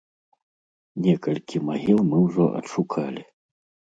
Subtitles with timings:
[1.07, 3.23] Некалькі магіл мы ўжо адшукалі.